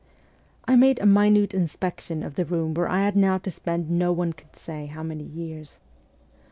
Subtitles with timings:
[0.67, 4.11] I made a minute inspection of the room where I had now to spend no
[4.11, 5.79] one could say how many years.